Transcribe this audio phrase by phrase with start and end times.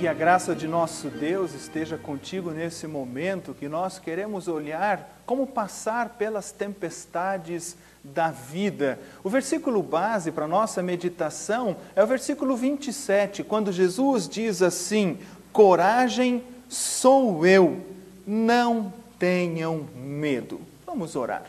[0.00, 5.44] E a graça de nosso Deus esteja contigo nesse momento que nós queremos olhar como
[5.44, 8.96] passar pelas tempestades da vida.
[9.24, 15.18] O versículo base para nossa meditação é o versículo 27, quando Jesus diz assim:
[15.52, 17.80] Coragem sou eu,
[18.24, 20.60] não tenham medo.
[20.86, 21.42] Vamos orar.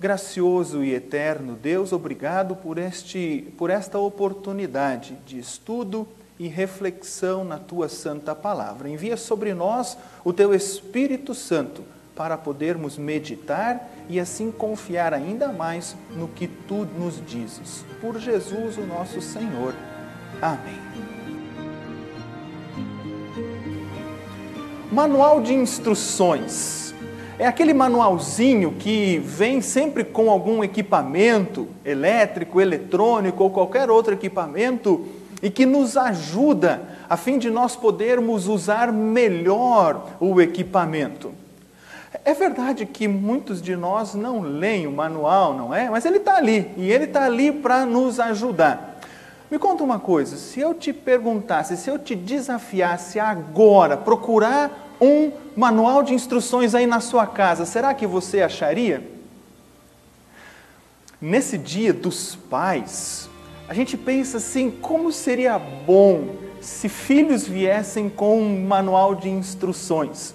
[0.00, 7.58] Gracioso e eterno Deus, obrigado por, este, por esta oportunidade de estudo e reflexão na
[7.58, 8.88] tua santa palavra.
[8.88, 11.82] Envia sobre nós o teu Espírito Santo
[12.14, 17.84] para podermos meditar e assim confiar ainda mais no que tu nos dizes.
[18.00, 19.74] Por Jesus, o nosso Senhor.
[20.40, 20.80] Amém.
[24.90, 26.94] Manual de instruções.
[27.38, 35.06] É aquele manualzinho que vem sempre com algum equipamento elétrico, eletrônico ou qualquer outro equipamento
[35.46, 41.32] e que nos ajuda a fim de nós podermos usar melhor o equipamento.
[42.24, 45.88] É verdade que muitos de nós não leem o manual, não é?
[45.88, 49.00] Mas ele está ali e ele está ali para nos ajudar.
[49.48, 55.30] Me conta uma coisa: se eu te perguntasse, se eu te desafiasse agora procurar um
[55.56, 59.08] manual de instruções aí na sua casa, será que você acharia?
[61.20, 63.30] Nesse dia dos pais,
[63.68, 70.34] a gente pensa assim: como seria bom se filhos viessem com um manual de instruções?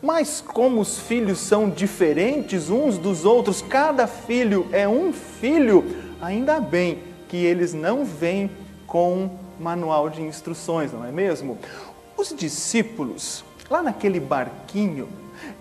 [0.00, 5.84] Mas como os filhos são diferentes uns dos outros, cada filho é um filho,
[6.20, 8.48] ainda bem que eles não vêm
[8.86, 11.58] com manual de instruções, não é mesmo?
[12.16, 15.08] Os discípulos, lá naquele barquinho,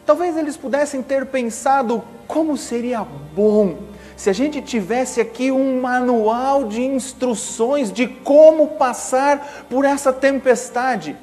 [0.05, 3.03] talvez eles pudessem ter pensado como seria
[3.35, 3.75] bom
[4.17, 11.15] se a gente tivesse aqui um manual de instruções de como passar por essa tempestade.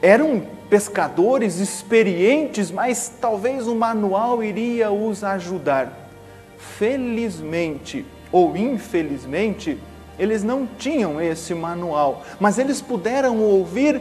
[0.00, 0.40] Eram
[0.70, 6.08] pescadores experientes, mas talvez o manual iria os ajudar.
[6.56, 9.76] Felizmente ou infelizmente,
[10.16, 14.00] eles não tinham esse manual, mas eles puderam ouvir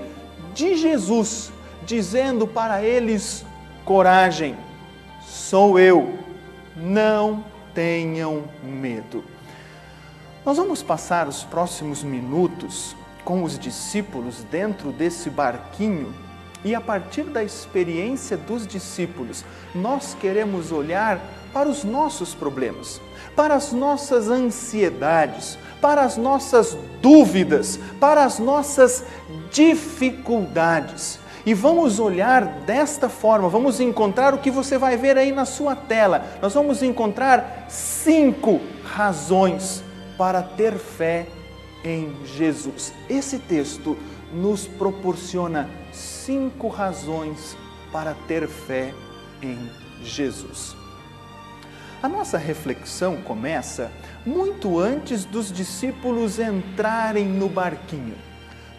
[0.53, 1.51] de Jesus,
[1.83, 3.43] dizendo para eles:
[3.83, 4.55] coragem,
[5.25, 6.13] sou eu,
[6.75, 9.23] não tenham medo.
[10.43, 16.13] Nós vamos passar os próximos minutos com os discípulos dentro desse barquinho
[16.63, 21.21] e a partir da experiência dos discípulos, nós queremos olhar
[21.53, 22.99] para os nossos problemas,
[23.35, 29.03] para as nossas ansiedades, para as nossas dúvidas, para as nossas
[29.51, 31.19] dificuldades.
[31.45, 35.75] E vamos olhar desta forma, vamos encontrar o que você vai ver aí na sua
[35.75, 36.25] tela.
[36.41, 39.83] Nós vamos encontrar cinco razões
[40.17, 41.27] para ter fé
[41.83, 42.91] em Jesus.
[43.07, 43.95] Esse texto
[44.33, 47.55] nos proporciona cinco razões
[47.91, 48.91] para ter fé
[49.39, 49.69] em
[50.01, 50.75] Jesus.
[52.01, 53.91] A nossa reflexão começa
[54.25, 58.15] muito antes dos discípulos entrarem no barquinho.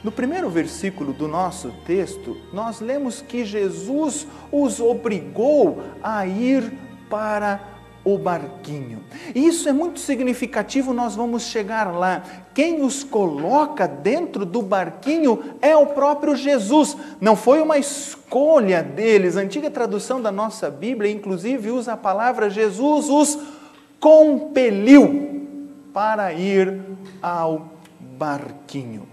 [0.05, 6.73] No primeiro versículo do nosso texto, nós lemos que Jesus os obrigou a ir
[7.11, 9.03] para o barquinho.
[9.35, 12.23] Isso é muito significativo, nós vamos chegar lá.
[12.55, 16.97] Quem os coloca dentro do barquinho é o próprio Jesus.
[17.21, 19.37] Não foi uma escolha deles.
[19.37, 23.39] A antiga tradução da nossa Bíblia, inclusive, usa a palavra Jesus os
[23.99, 25.45] compeliu
[25.93, 26.81] para ir
[27.21, 29.09] ao barquinho.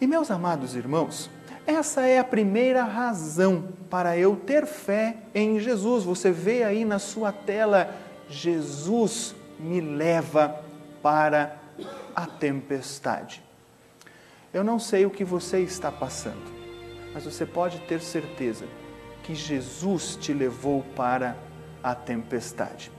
[0.00, 1.28] E meus amados irmãos,
[1.66, 6.04] essa é a primeira razão para eu ter fé em Jesus.
[6.04, 7.94] Você vê aí na sua tela
[8.28, 10.62] Jesus me leva
[11.02, 11.58] para
[12.14, 13.42] a tempestade.
[14.54, 16.52] Eu não sei o que você está passando,
[17.12, 18.66] mas você pode ter certeza
[19.24, 21.36] que Jesus te levou para
[21.82, 22.90] a tempestade.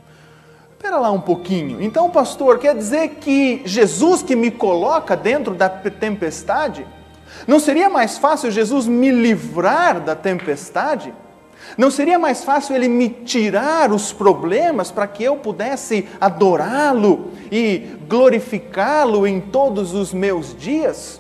[0.80, 1.82] Espera lá um pouquinho.
[1.82, 6.88] Então, pastor, quer dizer que Jesus que me coloca dentro da tempestade?
[7.46, 11.14] Não seria mais fácil Jesus me livrar da tempestade?
[11.78, 17.98] Não seria mais fácil ele me tirar os problemas para que eu pudesse adorá-lo e
[18.08, 21.20] glorificá-lo em todos os meus dias?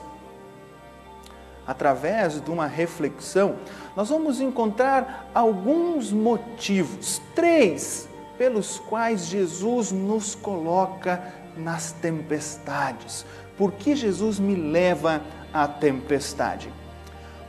[1.68, 3.56] Através de uma reflexão,
[3.94, 8.09] nós vamos encontrar alguns motivos, três,
[8.40, 11.22] pelos quais Jesus nos coloca
[11.58, 13.26] nas tempestades.
[13.58, 15.22] Por que Jesus me leva
[15.54, 16.72] à tempestade?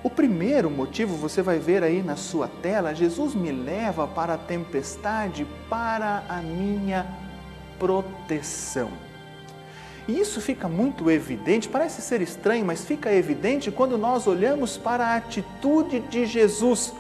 [0.03, 4.39] O primeiro motivo você vai ver aí na sua tela: Jesus me leva para a
[4.39, 7.07] tempestade para a minha
[7.79, 8.91] proteção.
[10.09, 15.07] E isso fica muito evidente, parece ser estranho, mas fica evidente quando nós olhamos para
[15.07, 16.93] a atitude de Jesus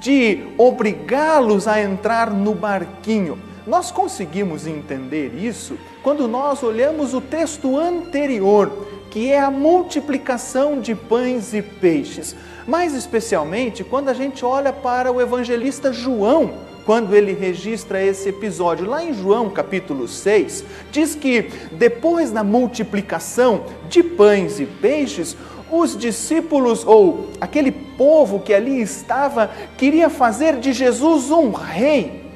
[0.00, 3.38] de obrigá-los a entrar no barquinho.
[3.66, 10.94] Nós conseguimos entender isso quando nós olhamos o texto anterior, que é a multiplicação de
[10.94, 12.34] pães e peixes.
[12.66, 16.54] Mais especialmente quando a gente olha para o evangelista João,
[16.84, 18.86] quando ele registra esse episódio.
[18.86, 25.36] Lá em João capítulo 6, diz que depois da multiplicação de pães e peixes,
[25.72, 32.30] os discípulos ou aquele povo que ali estava queria fazer de Jesus um rei.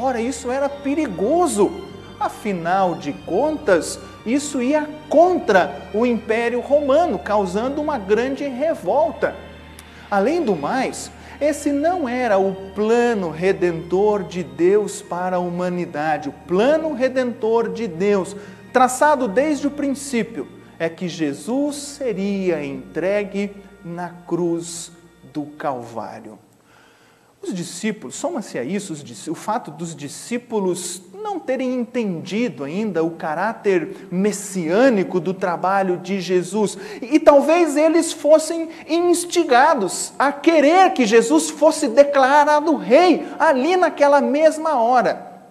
[0.00, 1.70] Ora, isso era perigoso.
[2.18, 9.34] Afinal de contas, isso ia contra o Império Romano, causando uma grande revolta.
[10.10, 16.28] Além do mais, esse não era o plano redentor de Deus para a humanidade.
[16.28, 18.36] O plano redentor de Deus,
[18.72, 20.46] traçado desde o princípio,
[20.82, 23.52] é que Jesus seria entregue
[23.84, 24.90] na cruz
[25.32, 26.36] do Calvário.
[27.40, 28.92] Os discípulos, soma-se a isso
[29.30, 36.76] o fato dos discípulos não terem entendido ainda o caráter messiânico do trabalho de Jesus.
[37.00, 44.82] E talvez eles fossem instigados a querer que Jesus fosse declarado rei ali naquela mesma
[44.82, 45.44] hora.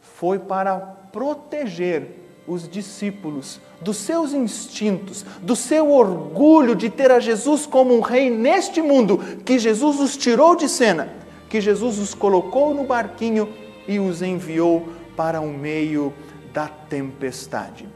[0.00, 0.76] Foi para
[1.12, 8.00] proteger os discípulos dos seus instintos, do seu orgulho de ter a Jesus como um
[8.00, 11.12] rei neste mundo, que Jesus os tirou de cena,
[11.48, 13.48] que Jesus os colocou no barquinho
[13.86, 16.12] e os enviou para o meio
[16.52, 17.86] da tempestade.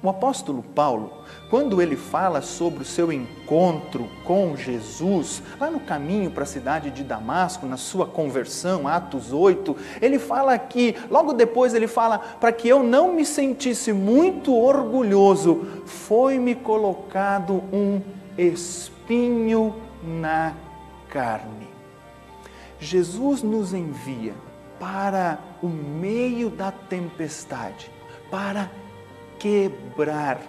[0.00, 6.30] O apóstolo Paulo, quando ele fala sobre o seu encontro com Jesus, lá no caminho
[6.30, 11.74] para a cidade de Damasco, na sua conversão, Atos 8, ele fala que, logo depois
[11.74, 18.00] ele fala, para que eu não me sentisse muito orgulhoso, foi-me colocado um
[18.36, 20.54] espinho na
[21.10, 21.66] carne.
[22.78, 24.34] Jesus nos envia
[24.78, 27.90] para o meio da tempestade,
[28.30, 28.70] para
[29.38, 30.40] quebrar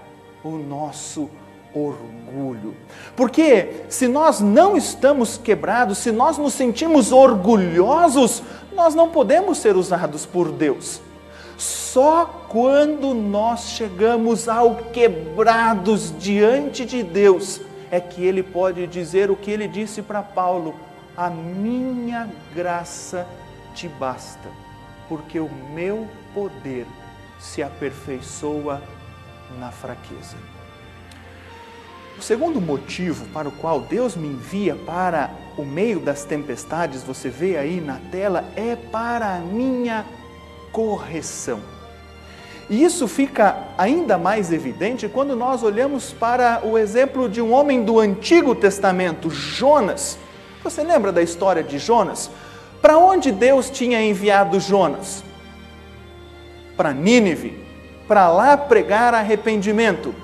[0.44, 1.30] o nosso
[1.74, 2.76] orgulho.
[3.16, 8.42] Porque se nós não estamos quebrados, se nós nos sentimos orgulhosos,
[8.74, 11.02] nós não podemos ser usados por Deus.
[11.58, 17.60] Só quando nós chegamos ao quebrados diante de Deus
[17.92, 20.76] é que ele pode dizer o que ele disse para Paulo:
[21.18, 23.28] A minha graça
[23.74, 24.48] te basta,
[25.08, 26.86] porque o meu poder
[27.40, 28.82] se aperfeiçoa
[29.60, 30.36] na fraqueza.
[32.18, 37.30] O segundo motivo para o qual Deus me envia para o meio das tempestades, você
[37.30, 40.06] vê aí na tela, é para a minha
[40.72, 41.62] correção.
[42.70, 47.84] E isso fica ainda mais evidente quando nós olhamos para o exemplo de um homem
[47.84, 50.20] do Antigo Testamento, Jonas.
[50.64, 52.30] Você lembra da história de Jonas?
[52.82, 55.24] Para onde Deus tinha enviado Jonas?
[56.80, 57.62] Para Nínive,
[58.08, 60.16] para lá pregar arrependimento.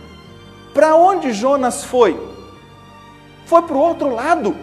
[0.74, 2.18] Para onde Jonas foi?
[3.46, 4.56] Foi para o outro lado.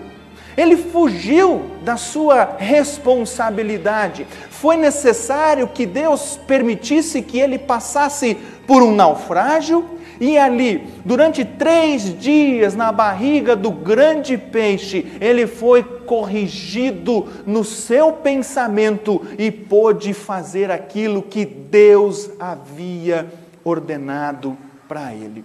[0.57, 4.27] Ele fugiu da sua responsabilidade.
[4.49, 9.85] Foi necessário que Deus permitisse que ele passasse por um naufrágio
[10.19, 18.13] e ali, durante três dias, na barriga do grande peixe, ele foi corrigido no seu
[18.13, 23.33] pensamento e pôde fazer aquilo que Deus havia
[23.65, 24.55] ordenado
[24.87, 25.43] para ele.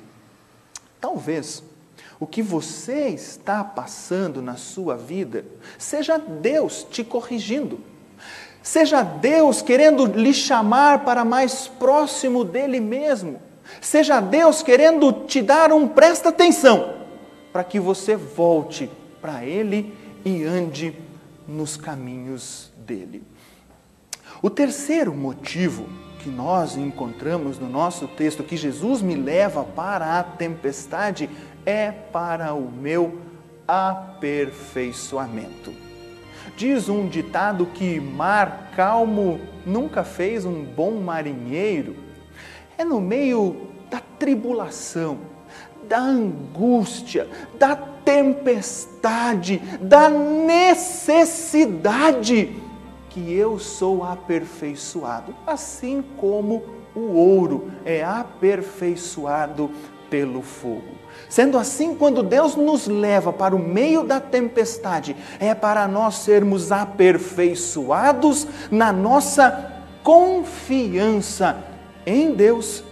[1.00, 1.64] Talvez
[2.20, 5.46] o que você está passando na sua vida
[5.78, 7.80] seja Deus te corrigindo.
[8.62, 13.40] Seja Deus querendo lhe chamar para mais próximo dele mesmo.
[13.80, 16.94] Seja Deus querendo te dar um presta atenção
[17.54, 20.94] para que você volte para Ele e ande
[21.48, 23.24] nos caminhos dele.
[24.42, 25.88] O terceiro motivo
[26.20, 31.30] que nós encontramos no nosso texto, que Jesus me leva para a tempestade,
[31.66, 33.22] é para o meu
[33.68, 35.74] aperfeiçoamento.
[36.58, 41.96] Diz um ditado que mar calmo nunca fez um bom marinheiro
[42.78, 45.18] é no meio da tribulação,
[45.88, 51.36] da angústia, da tempestade, da necessidade
[53.10, 56.64] que eu sou aperfeiçoado, assim como
[56.96, 59.70] o ouro é aperfeiçoado
[60.10, 60.96] pelo fogo.
[61.28, 66.72] Sendo assim, quando Deus nos leva para o meio da tempestade, é para nós sermos
[66.72, 71.62] aperfeiçoados na nossa confiança
[72.06, 72.86] em Deus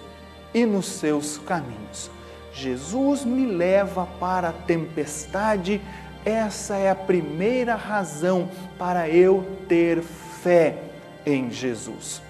[0.53, 2.14] e nos seus caminhos.
[2.55, 5.81] Jesus me leva para a tempestade,
[6.23, 10.77] essa é a primeira razão para eu ter fé
[11.25, 12.21] em Jesus.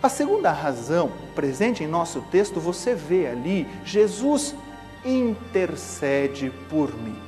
[0.00, 4.54] A segunda razão, presente em nosso texto, você vê ali, Jesus
[5.04, 7.18] intercede por mim.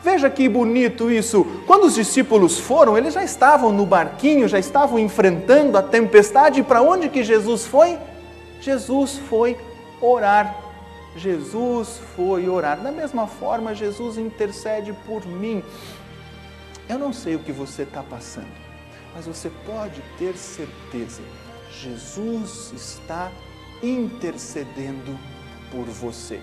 [0.00, 1.44] Veja que bonito isso.
[1.66, 6.62] Quando os discípulos foram, eles já estavam no barquinho, já estavam enfrentando a tempestade.
[6.62, 7.98] Para onde que Jesus foi?
[8.60, 9.56] Jesus foi
[10.00, 10.67] orar.
[11.16, 12.80] Jesus foi orar.
[12.82, 15.62] Da mesma forma, Jesus intercede por mim.
[16.88, 18.48] Eu não sei o que você está passando,
[19.14, 21.22] mas você pode ter certeza:
[21.70, 23.30] Jesus está
[23.82, 25.18] intercedendo
[25.70, 26.40] por você.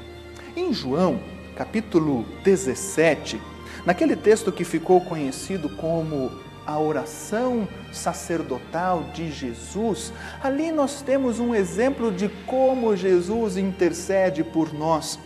[0.56, 1.20] Em João,
[1.56, 3.42] capítulo 17,
[3.86, 6.32] naquele texto que ficou conhecido como
[6.66, 14.74] a oração sacerdotal de Jesus, ali nós temos um exemplo de como Jesus intercede por
[14.74, 15.20] nós.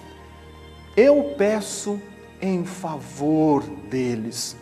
[0.98, 2.00] Eu peço
[2.41, 4.55] em favor deles.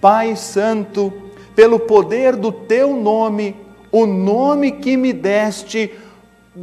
[0.00, 1.12] Pai Santo,
[1.56, 3.56] pelo poder do teu nome,
[3.90, 5.92] o nome que me deste,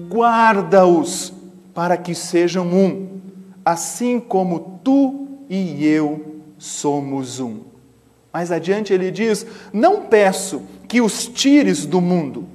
[0.09, 1.33] guarda-os
[1.73, 3.19] para que sejam um,
[3.63, 7.74] assim como tu e eu somos um.
[8.35, 12.45] Mais adiante ele diz: Não peço que os tires do mundo,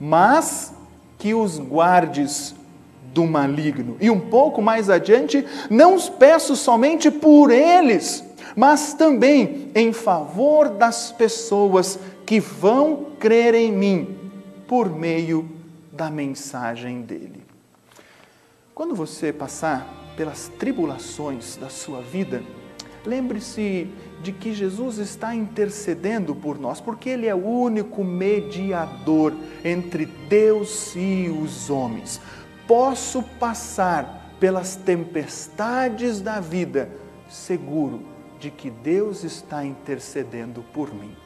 [0.00, 0.72] mas
[1.18, 2.54] que os guardes
[3.12, 3.98] do maligno.
[4.00, 8.24] E um pouco mais adiante, não os peço somente por eles,
[8.56, 14.16] mas também em favor das pessoas que vão crer em mim
[14.66, 15.46] por meio
[15.92, 17.44] da mensagem dele.
[18.74, 22.42] Quando você passar pelas tribulações da sua vida,
[23.06, 23.88] lembre-se
[24.22, 29.32] de que Jesus está intercedendo por nós, porque Ele é o único mediador
[29.64, 32.20] entre Deus e os homens.
[32.66, 36.90] Posso passar pelas tempestades da vida
[37.28, 38.02] seguro
[38.38, 41.16] de que Deus está intercedendo por mim.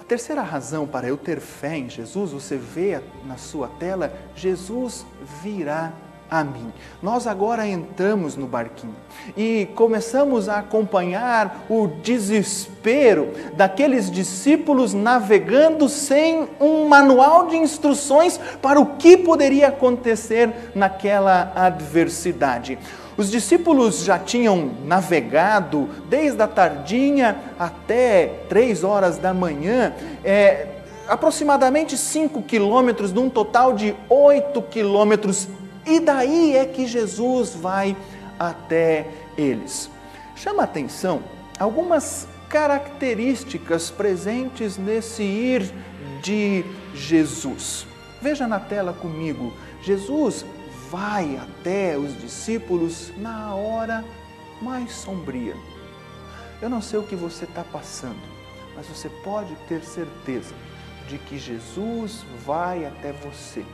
[0.00, 5.06] A terceira razão para eu ter fé em Jesus, você vê na sua tela, Jesus
[5.42, 5.92] virá
[6.30, 6.72] a mim.
[7.02, 8.94] Nós agora entramos no barquinho
[9.36, 18.80] e começamos a acompanhar o desespero daqueles discípulos navegando sem um manual de instruções para
[18.80, 22.78] o que poderia acontecer naquela adversidade.
[23.16, 29.92] Os discípulos já tinham navegado desde a tardinha até três horas da manhã,
[30.24, 30.68] é,
[31.08, 35.48] aproximadamente cinco quilômetros, num total de oito quilômetros
[35.88, 37.96] e daí é que Jesus vai
[38.38, 39.90] até eles.
[40.36, 41.22] Chama atenção
[41.58, 45.72] algumas características presentes nesse ir
[46.22, 46.64] de
[46.94, 47.86] Jesus.
[48.20, 49.52] Veja na tela comigo.
[49.82, 50.44] Jesus
[50.90, 54.04] vai até os discípulos na hora
[54.60, 55.56] mais sombria.
[56.60, 58.20] Eu não sei o que você está passando,
[58.74, 60.54] mas você pode ter certeza
[61.08, 63.64] de que Jesus vai até você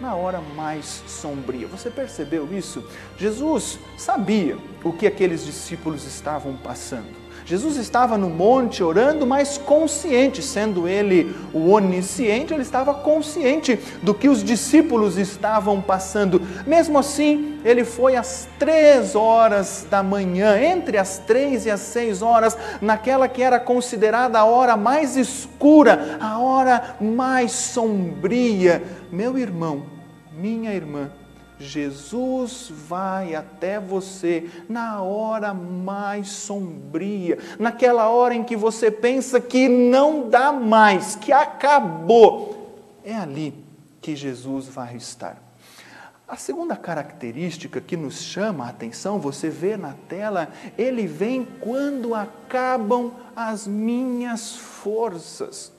[0.00, 1.66] na hora mais sombria.
[1.66, 2.82] Você percebeu isso?
[3.18, 7.19] Jesus sabia o que aqueles discípulos estavam passando.
[7.44, 14.14] Jesus estava no monte orando, mas consciente, sendo ele o onisciente, ele estava consciente do
[14.14, 16.40] que os discípulos estavam passando.
[16.66, 22.22] Mesmo assim, ele foi às três horas da manhã, entre as três e as seis
[22.22, 28.82] horas, naquela que era considerada a hora mais escura, a hora mais sombria.
[29.10, 29.82] Meu irmão,
[30.32, 31.10] minha irmã,
[31.60, 39.68] Jesus vai até você na hora mais sombria, naquela hora em que você pensa que
[39.68, 42.80] não dá mais, que acabou.
[43.04, 43.54] É ali
[44.00, 45.36] que Jesus vai estar.
[46.26, 50.48] A segunda característica que nos chama a atenção, você vê na tela,
[50.78, 55.72] ele vem quando acabam as minhas forças.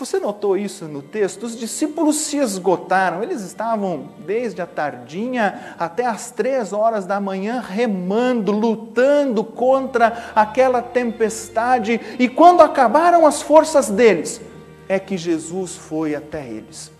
[0.00, 1.42] Você notou isso no texto?
[1.42, 7.60] Os discípulos se esgotaram, eles estavam desde a tardinha até as três horas da manhã
[7.60, 14.40] remando, lutando contra aquela tempestade, e quando acabaram as forças deles,
[14.88, 16.90] é que Jesus foi até eles.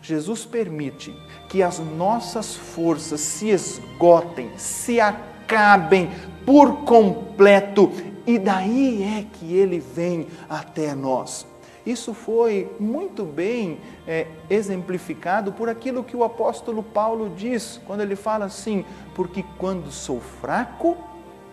[0.00, 1.12] Jesus permite
[1.48, 6.12] que as nossas forças se esgotem, se acabem
[6.46, 7.90] por completo,
[8.24, 11.44] e daí é que ele vem até nós.
[11.86, 13.78] Isso foi muito bem
[14.08, 19.92] é, exemplificado por aquilo que o apóstolo Paulo diz, quando ele fala assim: Porque quando
[19.92, 20.96] sou fraco,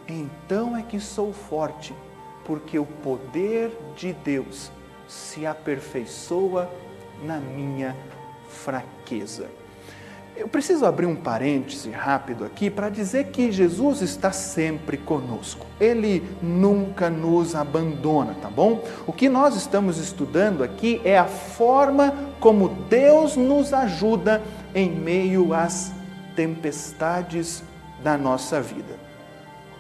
[0.08, 1.94] então é que sou forte,
[2.44, 4.72] porque o poder de Deus
[5.08, 6.70] se aperfeiçoa
[7.24, 7.96] na minha
[8.50, 9.63] fraqueza.
[10.36, 15.66] Eu preciso abrir um parêntese rápido aqui para dizer que Jesus está sempre conosco.
[15.80, 18.84] Ele nunca nos abandona, tá bom?
[19.06, 24.42] O que nós estamos estudando aqui é a forma como Deus nos ajuda
[24.74, 25.94] em meio às
[26.36, 27.64] tempestades
[28.04, 28.98] da nossa vida.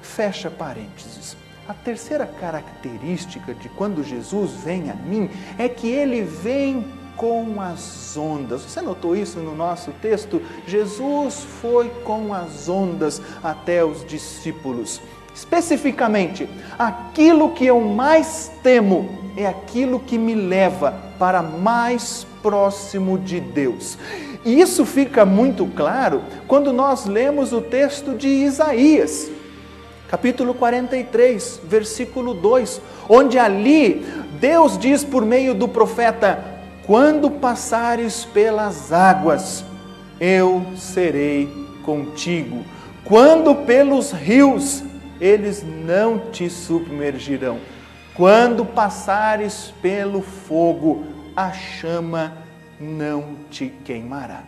[0.01, 1.36] Fecha parênteses.
[1.67, 8.15] A terceira característica de quando Jesus vem a mim é que ele vem com as
[8.17, 8.62] ondas.
[8.62, 10.41] Você notou isso no nosso texto?
[10.67, 15.01] Jesus foi com as ondas até os discípulos.
[15.34, 23.39] Especificamente, aquilo que eu mais temo é aquilo que me leva para mais próximo de
[23.39, 23.98] Deus.
[24.46, 29.32] E isso fica muito claro quando nós lemos o texto de Isaías,
[30.10, 34.05] capítulo 43, versículo 2, onde ali
[34.39, 36.52] Deus diz por meio do profeta:
[36.85, 39.63] quando passares pelas águas,
[40.19, 41.49] eu serei
[41.83, 42.63] contigo.
[43.05, 44.83] Quando pelos rios,
[45.19, 47.59] eles não te submergirão.
[48.13, 52.37] Quando passares pelo fogo, a chama
[52.79, 54.43] não te queimará.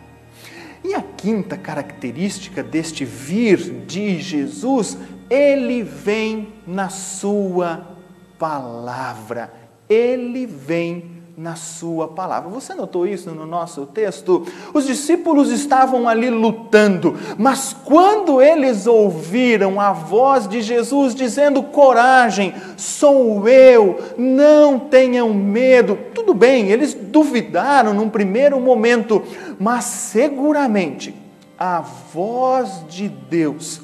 [0.84, 4.96] E a quinta característica deste vir de Jesus,
[5.28, 7.96] ele vem na sua
[8.38, 9.52] palavra.
[9.88, 12.48] Ele vem na Sua palavra.
[12.48, 14.46] Você notou isso no nosso texto?
[14.72, 22.54] Os discípulos estavam ali lutando, mas quando eles ouviram a voz de Jesus dizendo: Coragem,
[22.76, 25.98] sou eu, não tenham medo.
[26.14, 29.22] Tudo bem, eles duvidaram num primeiro momento,
[29.58, 31.14] mas seguramente
[31.58, 33.80] a voz de Deus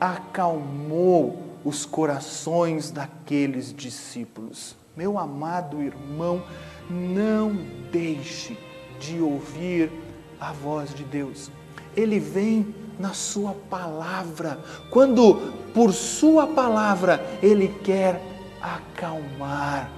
[0.00, 4.76] acalmou os corações daqueles discípulos.
[4.98, 6.42] Meu amado irmão,
[6.90, 7.54] não
[7.92, 8.58] deixe
[8.98, 9.92] de ouvir
[10.40, 11.52] a voz de Deus.
[11.96, 14.58] Ele vem na Sua palavra.
[14.90, 18.20] Quando, por Sua palavra, Ele quer
[18.60, 19.88] acalmar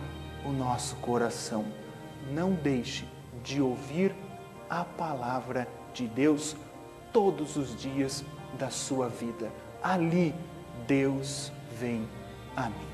[0.45, 1.65] o nosso coração.
[2.31, 3.09] Não deixe
[3.43, 4.15] de ouvir
[4.69, 6.55] a palavra de Deus
[7.11, 8.23] todos os dias
[8.59, 9.51] da sua vida.
[9.83, 10.35] Ali,
[10.87, 12.07] Deus vem
[12.55, 12.90] a mim.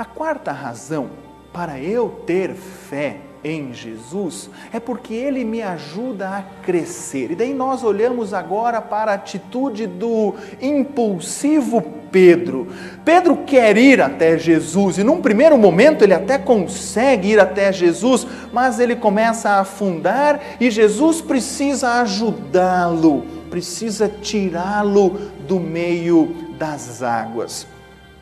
[0.00, 1.10] A quarta razão
[1.52, 7.32] para eu ter fé em Jesus é porque ele me ajuda a crescer.
[7.32, 12.68] E daí nós olhamos agora para a atitude do impulsivo Pedro.
[13.04, 18.26] Pedro quer ir até Jesus e num primeiro momento ele até consegue ir até Jesus,
[18.50, 25.10] mas ele começa a afundar e Jesus precisa ajudá-lo, precisa tirá-lo
[25.46, 27.66] do meio das águas.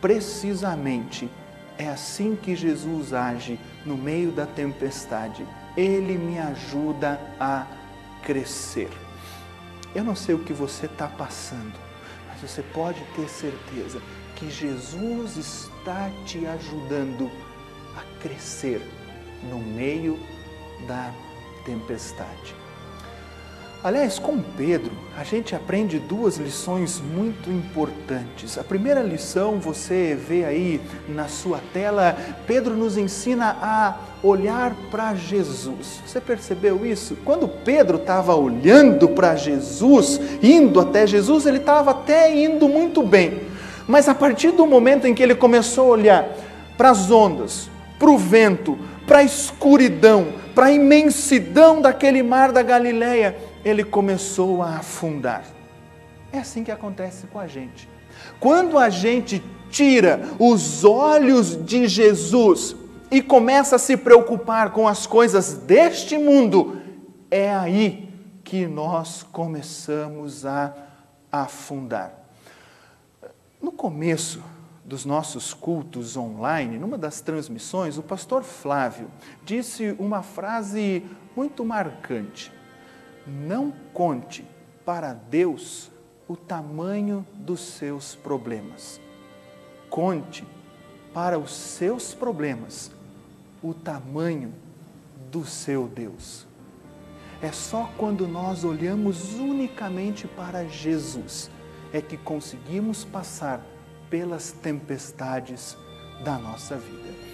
[0.01, 1.38] Precisamente
[1.79, 5.47] é assim que Jesus age no meio da tempestade.
[5.77, 7.67] Ele me ajuda a
[8.23, 8.91] crescer.
[9.95, 11.79] Eu não sei o que você está passando,
[12.27, 14.03] mas você pode ter certeza
[14.35, 17.31] que Jesus está te ajudando
[17.97, 18.83] a crescer
[19.49, 20.19] no meio
[20.87, 21.13] da
[21.65, 22.55] tempestade.
[23.83, 28.59] Aliás, com Pedro, a gente aprende duas lições muito importantes.
[28.59, 35.15] A primeira lição, você vê aí na sua tela, Pedro nos ensina a olhar para
[35.15, 36.01] Jesus.
[36.05, 37.17] Você percebeu isso?
[37.25, 43.43] Quando Pedro estava olhando para Jesus, indo até Jesus, ele estava até indo muito bem.
[43.87, 46.29] Mas a partir do momento em que ele começou a olhar
[46.77, 52.63] para as ondas, para o vento, para a escuridão, para a imensidão daquele mar da
[52.63, 55.45] Galileia, ele começou a afundar.
[56.33, 57.89] É assim que acontece com a gente.
[58.39, 62.77] Quando a gente tira os olhos de Jesus
[63.11, 66.81] e começa a se preocupar com as coisas deste mundo,
[67.31, 68.09] é aí
[68.45, 70.75] que nós começamos a
[71.31, 72.13] afundar.
[73.61, 74.43] No começo
[74.85, 79.11] dos nossos cultos online, numa das transmissões, o pastor Flávio
[79.45, 81.05] disse uma frase
[81.37, 82.51] muito marcante.
[83.29, 84.45] Não conte
[84.85, 85.91] para Deus
[86.27, 89.01] o tamanho dos seus problemas.
[89.91, 90.47] Conte
[91.13, 92.91] para os seus problemas
[93.63, 94.53] o tamanho
[95.31, 96.47] do seu Deus.
[97.41, 101.51] É só quando nós olhamos unicamente para Jesus
[101.93, 103.65] é que conseguimos passar
[104.11, 105.77] pelas tempestades
[106.25, 107.28] da nossa vida.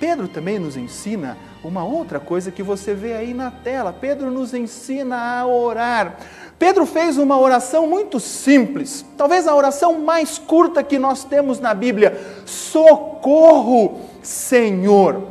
[0.00, 3.92] Pedro também nos ensina uma outra coisa que você vê aí na tela.
[3.92, 6.16] Pedro nos ensina a orar.
[6.58, 11.74] Pedro fez uma oração muito simples, talvez a oração mais curta que nós temos na
[11.74, 15.22] Bíblia: Socorro, Senhor.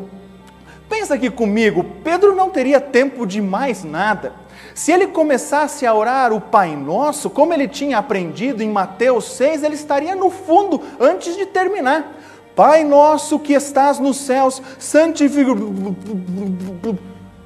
[0.87, 4.33] Pensa aqui comigo, Pedro não teria tempo de mais nada.
[4.75, 9.63] Se ele começasse a orar o Pai Nosso, como ele tinha aprendido em Mateus 6,
[9.63, 12.18] ele estaria no fundo antes de terminar.
[12.59, 15.95] Pai nosso que estás nos céus, santificado.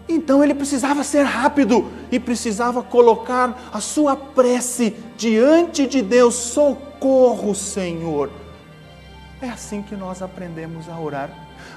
[0.10, 6.34] Então ele precisava ser rápido e precisava colocar a sua prece diante de Deus.
[6.34, 8.32] Socorro, Senhor.
[9.40, 11.30] É assim que nós aprendemos a orar.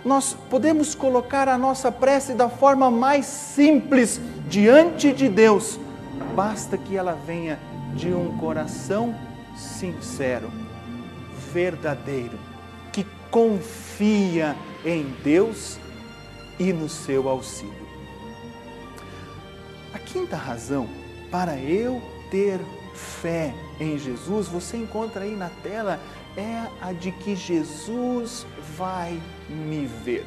[0.03, 4.18] Nós podemos colocar a nossa prece da forma mais simples
[4.49, 5.79] diante de Deus.
[6.35, 7.59] Basta que ela venha
[7.94, 9.14] de um coração
[9.55, 10.51] sincero,
[11.53, 12.45] verdadeiro
[13.30, 15.78] confia em Deus
[16.58, 17.86] e no seu auxílio.
[19.92, 20.88] A quinta razão
[21.30, 22.60] para eu ter
[22.94, 26.00] fé em Jesus, você encontra aí na tela,
[26.36, 30.24] é a de que Jesus vai me ver.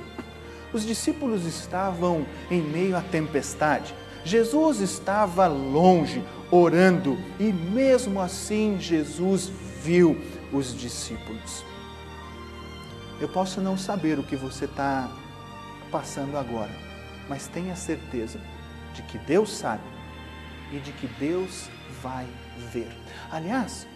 [0.71, 3.93] Os discípulos estavam em meio à tempestade.
[4.23, 10.17] Jesus estava longe, orando, e mesmo assim Jesus viu
[10.53, 11.63] os discípulos.
[13.19, 15.09] Eu posso não saber o que você está
[15.91, 16.71] passando agora,
[17.27, 18.39] mas tenha certeza
[18.93, 19.83] de que Deus sabe
[20.71, 21.69] e de que Deus
[22.01, 22.27] vai
[22.71, 22.91] ver.
[23.31, 23.87] Aliás,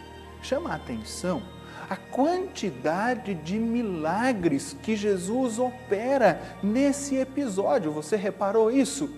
[0.41, 1.41] chama a atenção
[1.89, 7.91] a quantidade de milagres que Jesus opera nesse episódio.
[7.91, 9.09] Você reparou isso?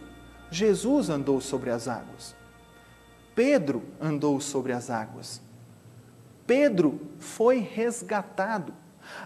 [0.51, 2.35] Jesus andou sobre as águas.
[3.33, 5.41] Pedro andou sobre as águas.
[6.47, 8.73] Pedro foi resgatado.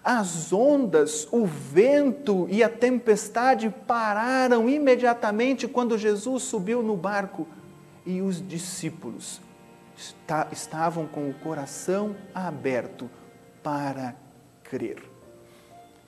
[0.04, 7.48] As ondas, o vento e a tempestade pararam imediatamente quando Jesus subiu no barco
[8.06, 9.42] e os discípulos
[10.52, 13.10] estavam com o coração aberto
[13.62, 14.15] para
[14.63, 15.04] crer.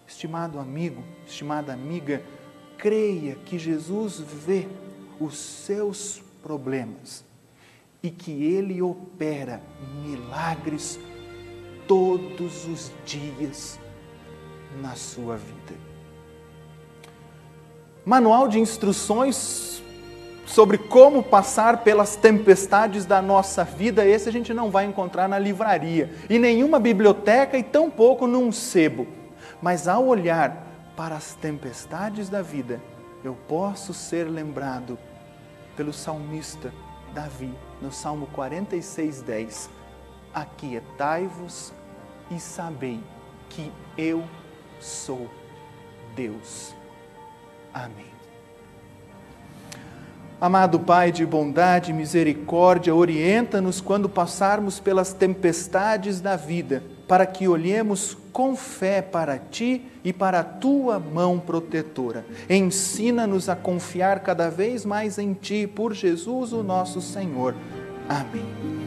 [0.07, 2.21] Estimado amigo, estimada amiga,
[2.77, 4.67] creia que Jesus vê
[5.19, 7.23] os seus problemas
[8.01, 9.61] e que Ele opera
[10.03, 10.99] milagres
[11.91, 13.77] todos os dias
[14.81, 15.77] na sua vida.
[18.05, 19.83] Manual de instruções
[20.45, 25.37] sobre como passar pelas tempestades da nossa vida, esse a gente não vai encontrar na
[25.37, 29.05] livraria, e nenhuma biblioteca e tampouco num sebo.
[29.61, 32.81] Mas ao olhar para as tempestades da vida,
[33.21, 34.97] eu posso ser lembrado
[35.75, 36.73] pelo salmista
[37.13, 39.69] Davi, no Salmo 46, 10.
[40.33, 41.73] Aquietai-vos
[42.31, 42.99] e sabei
[43.49, 44.23] que eu
[44.79, 45.29] sou
[46.15, 46.73] Deus.
[47.73, 48.11] Amém.
[50.39, 57.47] Amado Pai de bondade e misericórdia, orienta-nos quando passarmos pelas tempestades da vida, para que
[57.47, 62.25] olhemos com fé para Ti e para a Tua mão protetora.
[62.49, 67.53] Ensina-nos a confiar cada vez mais em Ti, por Jesus o nosso Senhor.
[68.09, 68.80] Amém.